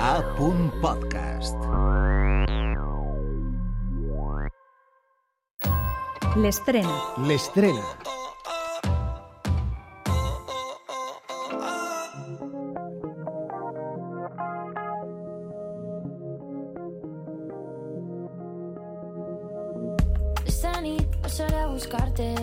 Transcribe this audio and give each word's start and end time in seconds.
A. 0.00 0.22
Podcast. 0.80 1.56
L'estrena. 6.36 6.96
L'estrena. 7.26 7.82
Esta 20.44 20.80
nit 20.80 21.06
passaré 21.22 21.56
a 21.56 21.68
buscar-te 21.68 22.34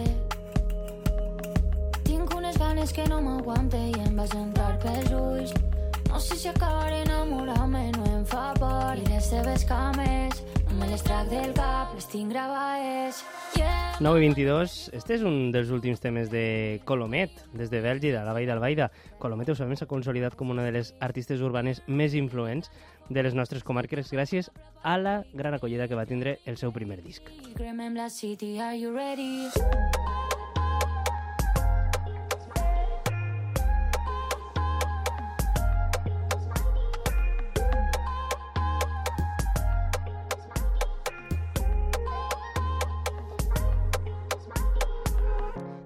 Tinc 2.04 2.34
unes 2.36 2.58
ganes 2.58 2.92
que 2.92 3.06
no 3.10 3.22
m'aguante 3.22 3.78
i 3.78 3.94
em 4.08 4.18
vas 4.18 4.34
entrar 4.34 4.74
pels 4.82 5.14
ulls 5.14 5.73
No 6.14 6.20
sé 6.20 6.36
si 6.36 6.48
acabaré 6.48 7.02
enamorant-me, 7.02 7.88
no 7.96 8.04
em 8.06 8.26
fa 8.30 8.52
por 8.60 9.00
I 9.02 9.06
les 9.08 9.32
teves 9.32 9.64
cames 9.66 10.44
no 10.70 10.76
me 10.78 10.90
les 10.92 11.02
trac 11.02 11.26
del 11.32 11.56
cap, 11.58 11.90
les 11.98 12.06
tinc 12.06 12.30
gravades 12.30 13.24
Yeah 13.58 13.98
9 13.98 14.22
i 14.22 14.28
22, 14.28 14.76
este 14.94 15.16
és 15.18 15.26
un 15.26 15.50
dels 15.54 15.72
últims 15.74 16.02
temes 16.04 16.30
de 16.30 16.82
Colomet, 16.86 17.34
des 17.58 17.74
de 17.74 17.82
Bèlgida, 17.82 18.22
la 18.26 18.34
Vall 18.38 18.50
d'Albaida. 18.50 18.92
Colomet, 19.22 19.50
ho 19.50 19.58
sabem, 19.58 19.78
s'ha 19.78 19.90
consolidat 19.90 20.38
com 20.38 20.54
una 20.54 20.66
de 20.66 20.74
les 20.78 20.94
artistes 21.00 21.42
urbanes 21.42 21.82
més 21.88 22.14
influents 22.14 22.70
de 23.10 23.26
les 23.26 23.34
nostres 23.34 23.66
comarques 23.66 24.14
gràcies 24.14 24.52
a 24.84 25.00
la 25.02 25.20
gran 25.34 25.58
acollida 25.58 25.90
que 25.90 25.98
va 25.98 26.06
tindre 26.10 26.40
el 26.46 26.62
seu 26.62 26.74
primer 26.74 27.02
disc. 27.02 27.34
Cremem 27.58 27.98
la 27.98 28.10
city, 28.10 28.60
are 28.60 28.78
you 28.78 28.94
ready? 28.94 29.50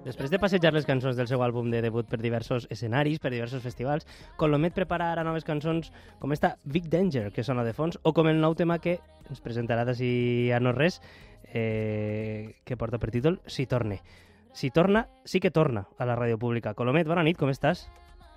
Després 0.08 0.30
de 0.32 0.38
passejar 0.40 0.70
les 0.72 0.86
cançons 0.88 1.18
del 1.18 1.26
seu 1.28 1.42
àlbum 1.44 1.66
de 1.68 1.82
debut 1.84 2.06
per 2.08 2.16
diversos 2.22 2.64
escenaris, 2.72 3.18
per 3.20 3.28
diversos 3.28 3.60
festivals, 3.60 4.06
Colomet 4.40 4.72
prepara 4.72 5.10
ara 5.12 5.24
noves 5.26 5.44
cançons 5.44 5.90
com 6.16 6.32
esta 6.32 6.54
Big 6.64 6.86
Danger, 6.88 7.26
que 7.28 7.44
sona 7.44 7.60
de 7.66 7.74
fons, 7.76 7.98
o 8.08 8.14
com 8.16 8.30
el 8.30 8.40
nou 8.40 8.56
tema 8.56 8.78
que 8.80 8.94
ens 9.28 9.42
presentarà 9.44 9.84
d'ací 9.84 10.48
a 10.48 10.62
no 10.64 10.72
res, 10.72 11.02
eh, 11.52 12.56
que 12.64 12.78
porta 12.80 12.96
per 12.96 13.10
títol 13.12 13.42
Si 13.44 13.66
torne. 13.68 14.00
Si 14.56 14.70
torna, 14.70 15.04
sí 15.28 15.40
que 15.44 15.50
torna 15.50 15.84
a 15.98 16.06
la 16.08 16.16
ràdio 16.16 16.38
pública. 16.40 16.72
Colomet, 16.72 17.06
bona 17.06 17.26
nit, 17.26 17.36
com 17.36 17.52
estàs? 17.52 17.84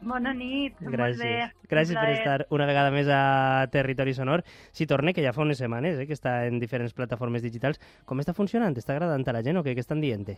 Bona 0.01 0.33
nit, 0.35 0.75
molt 0.81 0.91
bé. 0.91 0.97
Gràcies. 0.97 1.53
Gràcies 1.71 1.95
per 1.95 2.09
estar 2.17 2.47
una 2.51 2.67
vegada 2.67 2.91
més 2.91 3.07
a 3.07 3.69
Territori 3.71 4.11
Sonor. 4.17 4.43
Si 4.75 4.89
torne, 4.91 5.13
que 5.15 5.23
ja 5.23 5.31
fa 5.31 5.45
unes 5.45 5.63
setmanes, 5.63 5.95
eh, 5.95 6.09
que 6.09 6.19
està 6.19 6.41
en 6.49 6.59
diferents 6.59 6.91
plataformes 6.91 7.41
digitals. 7.41 7.79
Com 8.03 8.19
està 8.19 8.35
funcionant? 8.35 8.75
Està 8.75 8.97
agradant 8.97 9.23
a 9.23 9.37
la 9.39 9.45
gent 9.45 9.61
o 9.61 9.63
què, 9.63 9.71
què 9.71 9.87
estan 9.87 10.03
dient? 10.03 10.35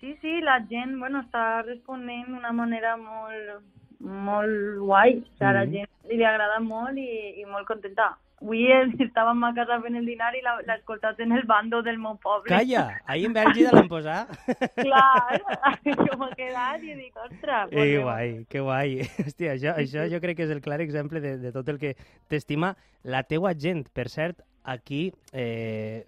Sí, 0.00 0.14
sí, 0.22 0.40
la 0.40 0.60
gent 0.70 0.96
bueno, 1.00 1.24
està 1.26 1.62
responent 1.66 2.28
d'una 2.30 2.52
manera 2.54 2.96
molt, 2.96 3.64
molt 4.00 4.78
guai. 4.84 5.18
O 5.18 5.26
sigui, 5.26 5.44
a 5.50 5.52
la 5.56 5.66
gent 5.66 5.90
li 6.08 6.24
agrada 6.24 6.60
molt 6.62 6.96
i, 7.02 7.08
i 7.42 7.44
molt 7.50 7.66
contenta. 7.66 8.12
Avui 8.38 8.68
estàvem 9.02 9.40
a 9.42 9.48
casa 9.56 9.80
fent 9.82 9.96
el 9.98 10.04
dinar 10.06 10.28
i 10.38 10.42
la- 10.44 10.60
l'he 10.62 10.74
escoltat 10.76 11.18
en 11.24 11.32
el 11.34 11.42
bando 11.42 11.80
del 11.82 11.98
meu 11.98 12.14
poble. 12.22 12.46
Calla! 12.52 12.84
Ahir 13.10 13.26
en 13.26 13.34
Bèlgida 13.34 13.72
l'han 13.74 13.88
posat. 13.90 14.30
Clar, 14.78 15.40
jo 15.82 16.18
m'he 16.20 16.28
quedat 16.38 16.84
i 16.86 16.94
dic, 17.00 17.16
ostres. 17.18 17.66
Que 17.72 17.74
pues, 17.74 17.96
guai, 18.04 18.28
que 18.48 18.62
guai. 18.62 18.92
Hòstia, 19.24 19.56
això, 19.56 19.74
això 19.82 20.06
jo 20.14 20.20
crec 20.22 20.38
que 20.38 20.46
és 20.46 20.54
el 20.54 20.62
clar 20.62 20.78
exemple 20.86 21.18
de, 21.24 21.34
de 21.42 21.50
tot 21.50 21.66
el 21.74 21.80
que 21.82 21.96
t'estima 22.30 22.76
la 23.02 23.24
teua 23.26 23.56
gent. 23.58 23.82
Per 23.90 24.06
cert, 24.06 24.38
aquí 24.68 25.12
eh, 25.32 26.04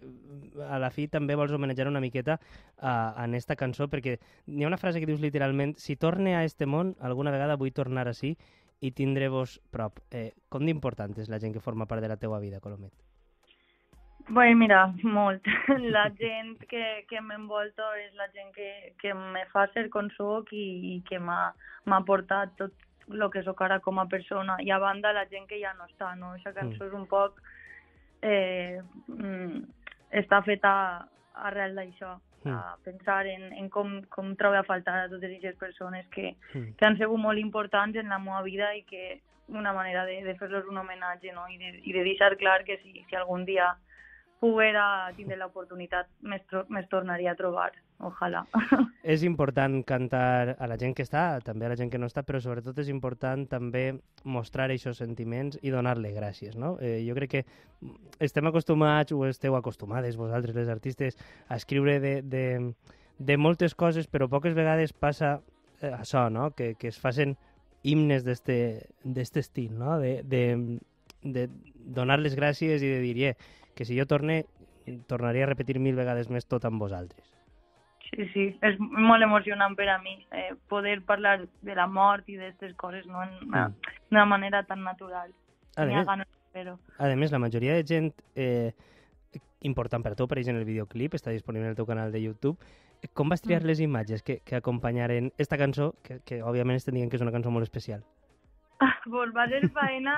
a 0.69 0.79
la 0.83 0.91
fi 0.95 1.07
també 1.09 1.37
vols 1.39 1.53
homenatjar 1.57 1.89
una 1.89 2.03
miqueta 2.05 2.39
a, 2.79 2.95
en 3.25 3.35
esta 3.39 3.57
cançó 3.57 3.89
perquè 3.89 4.19
n'hi 4.47 4.65
ha 4.65 4.71
una 4.71 4.81
frase 4.81 5.01
que 5.01 5.09
dius 5.09 5.23
literalment 5.25 5.77
si 5.81 5.97
torne 5.97 6.37
a 6.37 6.45
este 6.45 6.67
món, 6.67 6.95
alguna 7.01 7.33
vegada 7.35 7.59
vull 7.61 7.73
tornar 7.73 8.09
així 8.09 8.37
i 8.81 8.91
tindre-vos 8.97 9.59
prop. 9.71 10.01
Eh, 10.11 10.33
com 10.49 10.65
d'important 10.65 11.17
és 11.21 11.29
la 11.29 11.41
gent 11.41 11.53
que 11.57 11.65
forma 11.65 11.87
part 11.87 12.05
de 12.05 12.09
la 12.09 12.21
teua 12.21 12.41
vida, 12.41 12.61
Colomet? 12.65 12.93
Bé, 14.31 14.55
mira, 14.55 14.85
molt. 15.03 15.47
La 15.97 16.05
gent 16.15 16.61
que, 16.71 16.85
que 17.11 17.21
m'envolta 17.25 17.89
és 17.99 18.13
la 18.15 18.29
gent 18.31 18.53
que, 18.55 18.69
que 19.01 19.15
me 19.17 19.43
fa 19.51 19.65
ser 19.75 19.89
com 19.91 20.11
soc 20.15 20.53
i, 20.55 20.67
i 20.93 20.95
que 21.09 21.19
m'ha 21.19 22.01
portat 22.07 22.53
tot 22.61 22.87
el 23.11 23.25
que 23.33 23.43
sóc 23.43 23.63
ara 23.67 23.81
com 23.83 23.99
a 23.99 24.07
persona. 24.13 24.59
I 24.63 24.71
a 24.71 24.79
banda, 24.79 25.13
la 25.17 25.27
gent 25.33 25.49
que 25.51 25.59
ja 25.59 25.73
no 25.75 25.89
està, 25.89 26.13
no? 26.21 26.35
Aquesta 26.37 26.55
cançó 26.61 26.87
és 26.87 26.95
un 26.97 27.09
poc... 27.11 27.41
Eh, 28.23 28.81
mm, 29.09 29.63
està 30.11 30.43
feta 30.45 31.07
arrel 31.35 31.75
d'això, 31.77 32.19
Mm. 32.43 32.55
a 32.57 32.77
pensar 32.83 33.27
en, 33.27 33.53
en 33.53 33.69
com, 33.69 34.01
com 34.09 34.35
trobo 34.35 34.57
a 34.57 34.63
faltar 34.65 34.95
a 34.97 35.09
totes 35.11 35.29
aquestes 35.29 35.57
persones 35.57 36.07
que, 36.09 36.37
Mm. 36.55 36.73
que 36.79 36.87
han 36.87 36.97
sigut 36.97 37.19
molt 37.21 37.39
importants 37.39 37.97
en 37.97 38.09
la 38.09 38.19
meva 38.19 38.41
vida 38.43 38.75
i 38.75 38.83
que 38.85 39.21
una 39.49 39.75
manera 39.75 40.07
de, 40.07 40.23
de 40.25 40.35
fer-los 40.37 40.65
un 40.67 40.79
homenatge 40.79 41.35
no? 41.35 41.47
I, 41.49 41.59
de, 41.59 41.81
i 41.85 41.93
de 41.93 42.03
deixar 42.03 42.37
clar 42.39 42.65
que 42.65 42.79
si, 42.79 43.05
si 43.11 43.17
algun 43.17 43.45
dia 43.45 43.77
poguera 44.41 45.13
tindre 45.17 45.37
l'oportunitat 45.37 46.07
me's 46.23 46.89
tornaria 46.89 47.33
a 47.33 47.37
trobar, 47.37 47.73
ojalà. 48.07 48.43
És 49.03 49.25
important 49.27 49.81
cantar 49.87 50.57
a 50.59 50.69
la 50.71 50.77
gent 50.81 50.95
que 50.97 51.05
està, 51.07 51.41
també 51.45 51.67
a 51.67 51.73
la 51.73 51.77
gent 51.79 51.91
que 51.93 52.01
no 52.01 52.09
està, 52.11 52.25
però 52.27 52.41
sobretot 52.43 52.79
és 52.83 52.91
important 52.93 53.47
també 53.51 53.85
mostrar 54.25 54.69
aquests 54.69 55.03
sentiments 55.03 55.59
i 55.63 55.73
donar-li 55.75 56.13
gràcies, 56.17 56.57
no? 56.57 56.77
Eh, 56.81 57.01
jo 57.07 57.17
crec 57.19 57.35
que 57.35 57.45
estem 58.21 58.49
acostumats, 58.51 59.13
o 59.13 59.25
esteu 59.29 59.57
acostumades 59.57 60.19
vosaltres, 60.21 60.57
les 60.57 60.69
artistes, 60.73 61.19
a 61.49 61.57
escriure 61.61 61.99
de, 62.01 62.15
de, 62.23 62.45
de 63.19 63.37
moltes 63.37 63.75
coses, 63.75 64.09
però 64.09 64.29
poques 64.29 64.57
vegades 64.57 64.93
passa 64.93 65.39
eh, 65.81 65.93
això, 65.93 66.29
no? 66.33 66.51
Que, 66.57 66.75
que 66.81 66.93
es 66.93 67.01
facin 67.01 67.37
himnes 67.83 68.25
d'este 68.25 69.41
estil, 69.41 69.77
no? 69.79 69.99
De, 70.01 70.21
de, 70.23 70.79
de 71.23 71.49
donar 71.75 72.21
les 72.21 72.37
gràcies 72.37 72.83
i 72.83 72.93
de 72.93 73.01
dir, 73.05 73.17
eh, 73.33 73.37
que 73.75 73.87
si 73.89 73.97
jo 73.99 74.07
torne, 74.07 74.45
tornaria 75.09 75.47
a 75.47 75.53
repetir 75.53 75.79
mil 75.81 75.97
vegades 75.97 76.29
més 76.29 76.49
tot 76.49 76.65
amb 76.69 76.81
vosaltres. 76.83 77.40
Sí, 78.11 78.27
sí, 78.33 78.45
és 78.67 78.79
molt 78.81 79.23
emocionant 79.23 79.77
per 79.79 79.87
a 79.89 79.99
mi 80.03 80.17
eh, 80.35 80.55
poder 80.69 81.01
parlar 81.07 81.47
de 81.63 81.75
la 81.79 81.87
mort 81.87 82.29
i 82.29 82.37
d'aquestes 82.37 82.75
coses 82.77 83.07
no? 83.07 83.23
en 83.23 83.37
una, 83.49 83.69
d'una 84.11 84.25
manera 84.27 84.65
tan 84.67 84.83
natural. 84.83 85.31
A 85.77 85.87
més, 85.87 86.07
ganes 86.07 86.27
fer-ho. 86.53 86.79
a 86.99 87.11
més, 87.15 87.31
la 87.31 87.39
majoria 87.39 87.77
de 87.79 87.85
gent 87.87 88.11
eh, 88.35 88.73
important 89.63 90.03
per 90.03 90.13
a 90.13 90.17
tu 90.19 90.27
apareix 90.27 90.49
en 90.51 90.59
el 90.59 90.67
videoclip, 90.67 91.15
està 91.15 91.31
disponible 91.31 91.69
en 91.69 91.75
el 91.75 91.79
teu 91.79 91.87
canal 91.87 92.11
de 92.11 92.23
YouTube. 92.23 92.59
Com 93.15 93.31
vas 93.31 93.41
triar 93.41 93.63
Mm. 93.63 93.67
les 93.67 93.81
imatges 93.81 94.23
que, 94.23 94.41
que 94.45 94.57
acompanyaren 94.57 95.33
esta 95.39 95.57
cançó, 95.57 95.95
que, 96.03 96.19
que 96.27 96.43
òbviament 96.43 96.77
estem 96.77 96.95
dient 96.95 97.11
que 97.11 97.17
és 97.17 97.23
una 97.23 97.33
cançó 97.33 97.51
molt 97.51 97.63
especial? 97.65 98.03
pues 99.11 99.31
va 99.37 99.47
ser 99.49 99.69
faena 99.77 100.15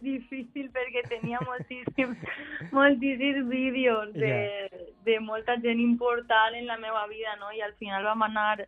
difícil 0.00 0.68
perquè 0.70 1.02
tenia 1.08 1.38
moltíssims, 1.42 2.18
moltíssims 2.72 3.48
vídeos 3.48 4.12
de, 4.14 4.63
de 5.04 5.20
molta 5.20 5.56
gent 5.60 5.80
important 5.80 6.54
en 6.54 6.66
la 6.66 6.76
meva 6.78 7.06
vida, 7.06 7.36
no? 7.40 7.52
I 7.52 7.60
al 7.60 7.74
final 7.74 8.04
vam 8.04 8.22
anar 8.22 8.66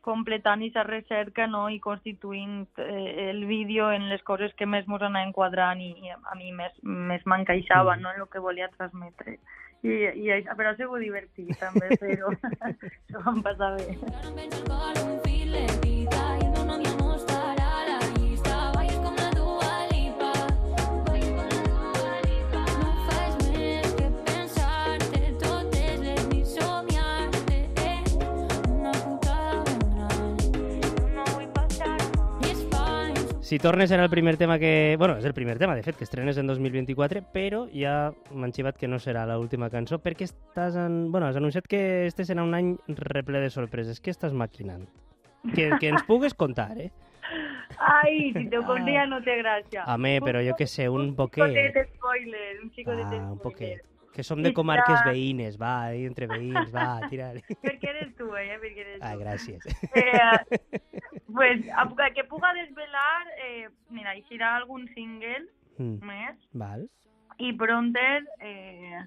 completant 0.00 0.62
aquesta 0.62 0.82
recerca 0.82 1.46
no? 1.46 1.68
i 1.68 1.78
constituint 1.78 2.66
eh, 2.78 3.30
el 3.30 3.44
vídeo 3.44 3.90
en 3.92 4.08
les 4.08 4.22
coses 4.22 4.54
que 4.56 4.66
més 4.66 4.86
mos 4.88 5.02
anaven 5.02 5.32
quadrant 5.36 5.80
i, 5.80 5.90
i 5.92 6.10
a 6.10 6.36
mi 6.38 6.52
més, 6.52 6.72
més 6.82 7.24
m'encaixava 7.26 7.96
Mm. 7.96 8.02
no? 8.02 8.12
en 8.14 8.20
el 8.22 8.28
que 8.28 8.38
volia 8.40 8.68
transmetre. 8.76 9.38
I, 9.82 9.88
i 10.24 10.28
això, 10.28 10.56
però 10.56 10.72
ha 10.72 10.76
sigut 10.76 11.00
divertit 11.00 11.56
també 11.60 11.96
fer-ho. 12.00 12.32
Això 12.60 13.24
vam 13.24 13.42
passar 13.42 13.76
bé. 13.76 13.96
Si 33.50 33.58
tornes 33.58 33.90
serà 33.90 34.04
el 34.06 34.10
primer 34.12 34.36
tema 34.38 34.60
que... 34.62 34.94
Bueno, 34.96 35.16
és 35.18 35.24
el 35.26 35.32
primer 35.34 35.56
tema, 35.58 35.74
de 35.74 35.82
fet, 35.82 35.96
que 35.98 36.04
estrenes 36.06 36.36
en 36.38 36.46
2024, 36.46 37.24
però 37.34 37.64
ja 37.74 38.12
m'han 38.30 38.52
xivat 38.54 38.76
que 38.78 38.86
no 38.86 39.00
serà 39.02 39.24
l'última 39.26 39.66
cançó, 39.72 39.98
perquè 39.98 40.28
estàs 40.28 40.76
en... 40.78 41.08
Bueno, 41.10 41.26
has 41.26 41.38
anunciat 41.40 41.66
que 41.66 41.80
este 42.06 42.22
serà 42.28 42.44
un 42.46 42.54
any 42.54 42.76
reple 43.00 43.42
de 43.42 43.50
sorpreses. 43.50 43.98
Què 43.98 44.14
estàs 44.14 44.36
maquinant? 44.38 44.86
Que, 45.56 45.66
que 45.82 45.90
ens 45.90 46.06
pugues 46.06 46.38
contar, 46.38 46.76
eh? 46.78 46.92
Ai, 47.90 48.30
si 48.36 48.46
te 48.52 48.60
ho 48.60 48.62
conté 48.68 48.94
ja 48.94 49.08
no 49.10 49.18
té 49.26 49.40
gràcia. 49.42 49.82
Home, 49.96 50.20
però 50.22 50.46
jo 50.46 50.54
que 50.54 50.70
sé, 50.70 50.86
un 50.86 51.08
Un 51.10 51.14
poquet. 51.18 51.74
spoiler, 51.96 52.48
un 52.62 52.70
xicotet 52.70 53.02
Ah, 53.02 53.32
un 53.32 53.38
spoiler. 53.40 53.42
poquet. 53.42 53.89
Que 54.12 54.24
som 54.26 54.42
de 54.42 54.52
comarques 54.52 55.04
veïnes, 55.06 55.56
va, 55.60 55.92
entre 55.94 56.26
veïns, 56.26 56.72
va, 56.74 57.00
tira 57.08 57.28
Perquè 57.62 57.88
eres 57.92 58.14
tu, 58.18 58.26
eh? 58.36 58.56
Perquè 58.60 58.80
eres 58.84 58.98
Ah, 59.02 59.12
tu. 59.14 59.20
gràcies. 59.20 59.66
Eh, 59.94 60.58
pues, 61.32 61.62
que 62.14 62.24
puga 62.24 62.52
desvelar, 62.54 63.26
eh, 63.46 63.68
mira, 63.90 64.14
eixirà 64.16 64.56
algun 64.56 64.88
single 64.94 65.46
Mm. 65.78 66.00
més. 66.04 66.36
Val, 66.52 66.88
I 67.38 67.52
Pronter, 67.56 68.24
eh, 68.40 68.98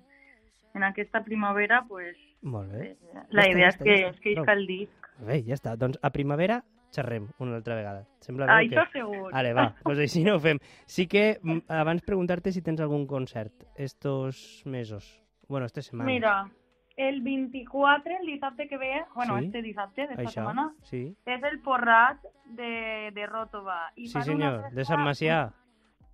en 0.74 0.84
aquesta 0.84 1.22
primavera, 1.24 1.84
pues, 1.88 2.16
molt 2.42 2.72
bé. 2.72 2.92
eh, 2.92 2.96
la 3.30 3.48
idea 3.48 3.68
és 3.68 3.78
que 3.78 4.08
està. 4.08 4.20
que 4.24 4.34
Prou. 4.34 4.50
el 4.56 4.66
disc. 4.66 5.03
Bé, 5.20 5.44
ja 5.46 5.54
està. 5.56 5.76
Doncs 5.78 6.00
a 6.02 6.10
primavera 6.12 6.64
xerrem 6.94 7.28
una 7.40 7.56
altra 7.56 7.76
vegada. 7.76 8.06
Sembla 8.22 8.46
bé 8.46 8.68
Això 8.68 8.84
què? 8.86 8.92
segur. 8.92 9.32
Vale, 9.34 9.54
va, 9.54 9.74
doncs 9.84 10.00
així 10.00 10.24
no 10.24 10.36
ho 10.36 10.40
fem. 10.40 10.60
Sí 10.86 11.08
que 11.08 11.40
mm, 11.42 11.64
abans 11.70 12.02
preguntar-te 12.04 12.52
si 12.52 12.62
tens 12.62 12.82
algun 12.82 13.08
concert 13.08 13.64
estos 13.76 14.62
mesos. 14.66 15.22
Bueno, 15.48 15.66
estes 15.66 15.86
setmanes. 15.86 16.14
Mira, 16.14 16.50
el 16.96 17.22
24, 17.22 18.18
el 18.20 18.26
dissabte 18.28 18.68
que 18.68 18.78
ve, 18.78 19.04
bueno, 19.16 19.40
Sí. 19.40 19.46
este 19.46 19.62
dissabte 19.64 20.08
d'esta 20.08 20.30
setmana, 20.30 20.74
sí. 20.84 21.16
és 21.26 21.44
el 21.44 21.60
Porrat 21.62 22.20
de, 22.46 23.12
de 23.14 23.26
Ròtova. 23.28 23.92
I 23.96 24.08
Sí, 24.08 24.22
senyor, 24.22 24.62
festa- 24.62 24.76
de 24.76 24.86
Sant 24.86 25.02
Macià. 25.02 25.52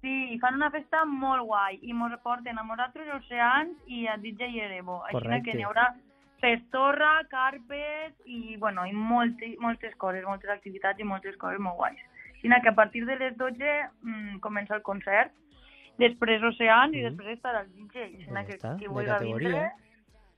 Sí, 0.02 0.32
i 0.34 0.40
fan 0.40 0.56
una 0.56 0.72
festa 0.72 1.04
molt 1.04 1.44
guai 1.44 1.78
i 1.82 1.92
mos 1.92 2.14
porten 2.24 2.58
a 2.58 2.64
nosaltres 2.64 3.06
oceans 3.18 3.76
i 3.88 4.08
a 4.08 4.16
DJ 4.16 4.48
Erebo. 4.64 5.04
Així 5.04 5.18
Correcte. 5.18 5.52
que 5.52 5.58
n'hi 5.58 5.64
haurà 5.68 5.94
festorra, 6.40 7.26
carpes 7.30 8.14
i, 8.26 8.56
bueno, 8.58 8.86
i 8.86 8.94
moltes, 8.94 9.58
moltes 9.60 9.96
coses, 9.96 10.24
moltes 10.26 10.50
activitats 10.50 11.00
i 11.00 11.04
moltes 11.04 11.36
coses 11.38 11.60
molt 11.60 11.78
guais. 11.78 12.00
Així 12.36 12.48
que 12.64 12.70
a 12.70 12.76
partir 12.76 13.06
de 13.06 13.18
les 13.20 13.38
12 13.38 13.66
mm, 14.02 14.40
comença 14.40 14.76
el 14.76 14.82
concert, 14.82 15.32
després 16.00 16.42
oceans 16.44 16.94
i 16.96 17.02
Mhm. 17.02 17.10
després 17.10 17.38
estarà 17.38 17.62
el 17.66 17.74
DJ. 17.74 18.26
Ja 18.32 18.46
que 18.46 18.58
qui 18.80 18.88
vulgui 18.88 19.12
vindre, 19.20 19.72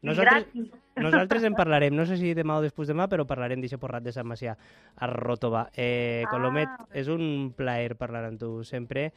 i 0.01 0.07
Nosaltres, 0.07 0.47
gratis. 0.51 0.71
nosaltres 0.95 1.43
en 1.43 1.53
parlarem, 1.53 1.95
no 1.95 2.05
sé 2.07 2.17
si 2.17 2.33
demà 2.33 2.55
o 2.57 2.61
després 2.61 2.89
demà, 2.89 3.07
però 3.07 3.27
parlarem 3.27 3.61
d'això 3.61 3.77
porrat 3.77 4.01
de 4.01 4.11
Sant 4.11 4.25
Macià 4.25 4.57
a 4.97 5.07
Ròtova. 5.07 5.69
Eh, 5.75 6.23
Colomet, 6.31 6.67
Ah. 6.67 6.87
és 6.91 7.07
un 7.07 7.53
plaer 7.55 7.95
parlar 7.95 8.25
amb 8.25 8.39
tu 8.39 8.63
sempre. 8.63 9.11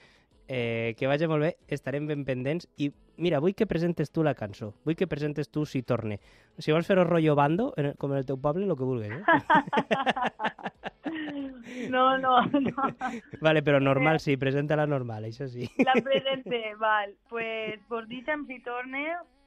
Eh, 0.46 0.94
que 0.98 1.06
vagi 1.08 1.26
molt 1.26 1.40
bé, 1.40 1.54
estarem 1.72 2.04
ben 2.06 2.24
pendents 2.28 2.66
i 2.76 2.90
mira, 3.16 3.38
vull 3.40 3.54
que 3.56 3.64
presentes 3.66 4.10
tu 4.12 4.22
la 4.26 4.34
cançó, 4.36 4.74
vull 4.84 4.96
que 4.98 5.08
presentes 5.08 5.48
tu 5.48 5.64
Si 5.64 5.82
torne. 5.82 6.18
Si 6.58 6.72
vols 6.72 6.86
fer-ho 6.86 7.04
rotllo 7.04 7.34
bando, 7.34 7.72
en 7.78 7.86
el, 7.92 7.96
com 7.96 8.12
en 8.12 8.18
el 8.18 8.26
teu 8.26 8.36
poble, 8.36 8.66
el 8.66 8.76
que 8.76 8.84
vulguis. 8.84 9.12
Eh? 9.12 9.22
No, 11.90 12.18
no, 12.18 12.40
no. 12.42 12.88
vale, 13.40 13.62
però 13.62 13.78
normal 13.80 14.18
sí, 14.20 14.36
presenta-la 14.40 14.86
normal, 14.86 15.26
això 15.28 15.46
sí. 15.48 15.68
La 15.84 15.94
presente, 16.02 16.74
val. 16.80 17.12
Pues, 17.30 17.78
vos 17.88 18.06
deixem 18.08 18.46
si 18.48 18.58
torne 18.64 19.04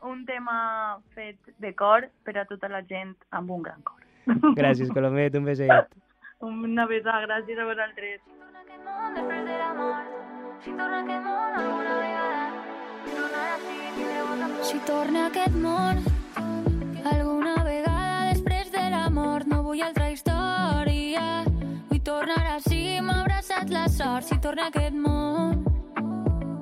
un 0.07 0.23
tema 0.25 0.99
fet 1.15 1.37
de 1.59 1.73
cor 1.75 2.07
per 2.23 2.37
a 2.37 2.45
tota 2.49 2.69
la 2.71 2.83
gent 2.87 3.15
amb 3.31 3.51
un 3.51 3.65
gran 3.65 3.81
cor. 3.83 4.05
Gràcies, 4.59 4.93
Colomet, 4.93 5.35
un 5.35 5.49
beset. 5.49 5.97
Una 6.47 6.85
besada, 6.85 7.25
gràcies 7.25 7.59
a 7.59 7.65
vosaltres. 7.65 8.21
món 8.85 9.15
després 9.17 9.45
de 9.45 9.57
la 9.57 9.73
mort. 9.73 10.26
Si 10.63 10.71
torna 10.73 10.99
aquest 11.01 11.21
món 11.23 11.53
alguna 11.61 11.93
vegada, 12.01 12.47
si 14.65 14.79
Si 14.79 14.79
a 18.21 18.33
després 18.33 18.71
de 18.73 18.89
la 18.89 19.03
mort 19.09 19.47
no 19.47 19.61
vull 19.63 19.81
altra 19.85 20.09
història. 20.11 21.45
Vull 21.89 22.01
tornar 22.03 22.41
així 22.55 22.99
m'ha 23.01 23.21
abraçat 23.21 23.69
la 23.69 23.87
sort. 23.87 24.25
Si 24.27 24.37
torna 24.41 24.67
a 24.67 24.73
aquest 24.73 24.97
món 24.97 25.63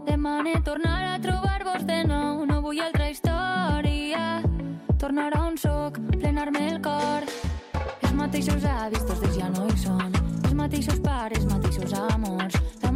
demane 0.06 0.54
tornar 0.64 1.16
a 1.16 1.20
trobar-vos 1.24 1.88
de 1.88 2.04
nou. 2.12 2.46
No 2.46 2.62
vull 2.62 2.82
altra 2.84 3.10
història. 3.10 4.44
Tornar 5.00 5.32
a 5.34 5.42
on 5.48 5.58
soc 5.58 6.00
plenar-me 6.20 6.68
el 6.76 6.82
cor. 6.84 7.26
Els 8.02 8.14
mateixos 8.14 8.64
avis, 8.76 9.08
tots 9.08 9.38
ja 9.40 9.50
no 9.50 9.66
hi 9.72 9.78
són. 9.82 10.12
Els 10.44 10.54
mateixos 10.54 11.00
pares, 11.00 11.35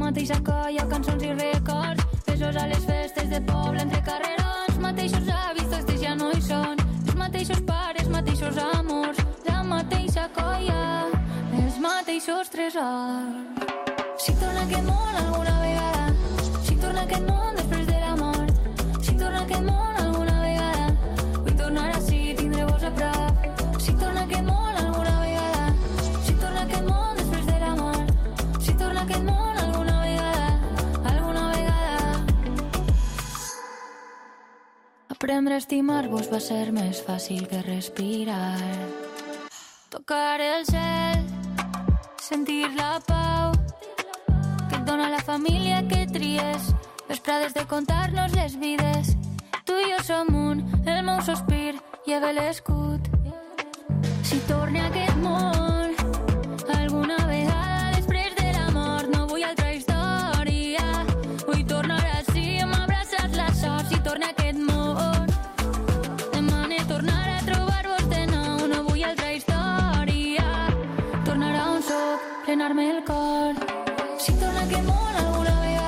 mateixa 0.10 0.40
colla, 0.42 0.86
cançons 0.90 1.24
i 1.24 1.34
records. 1.38 2.06
Besos 2.26 2.56
a 2.58 2.66
les 2.72 2.86
festes 2.86 3.30
de 3.30 3.40
poble 3.46 3.84
entre 3.84 4.02
carrerons. 4.08 4.80
Mateixos 4.82 5.30
avis, 5.36 5.70
tots 5.74 6.02
ja 6.02 6.16
no 6.18 6.32
hi 6.34 6.42
són. 6.42 6.82
Els 7.06 7.18
mateixos 7.20 7.62
pares, 7.68 8.10
mateixos 8.16 8.58
amors. 8.64 9.22
La 9.46 9.62
mateixa 9.74 10.26
colla, 10.34 10.82
els 11.62 11.78
mateixos 11.86 12.50
tresors. 12.50 13.70
Si 14.18 14.34
torna 14.42 14.66
aquest 14.66 14.90
món 14.90 15.22
alguna 15.22 15.59
Aprendre 35.40 35.56
a 35.56 35.64
estimar-vos 35.64 36.28
va 36.28 36.40
ser 36.44 36.74
més 36.76 36.98
fàcil 37.00 37.46
que 37.48 37.62
respirar. 37.64 38.58
Tocar 39.88 40.42
el 40.44 40.66
cel, 40.68 41.22
sentir 42.20 42.66
la 42.76 42.98
pau 43.08 43.54
que 43.86 44.76
et 44.76 44.84
dona 44.90 45.08
la 45.08 45.22
família 45.24 45.80
que 45.88 46.02
tries. 46.12 46.74
Vesprades 47.08 47.56
de 47.56 47.64
contar-nos 47.72 48.36
les 48.36 48.60
vides. 48.60 49.16
Tu 49.64 49.80
i 49.80 49.88
jo 49.94 50.02
som 50.04 50.36
un, 50.36 50.60
el 50.84 51.00
meu 51.08 51.24
sospir 51.24 51.80
lleva 52.04 52.36
l'escut. 52.36 53.08
Si 54.28 54.44
torne 54.52 54.79
plenar-me 72.50 72.90
el 72.90 73.04
cor. 73.04 73.54
Si 74.18 74.32
torna 74.34 74.68
que 74.68 74.82
mola 74.82 75.20
alguna 75.20 75.60
vegada 75.62 75.79